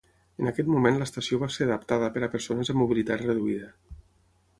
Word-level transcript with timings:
En 0.43 0.47
aquest 0.51 0.69
moment 0.75 0.95
l'estació 1.01 1.37
va 1.43 1.49
ser 1.55 1.67
adaptada 1.67 2.09
per 2.15 2.23
a 2.23 2.31
persones 2.37 2.73
amb 2.75 2.81
mobilitat 2.85 3.23
reduïda. 3.27 3.69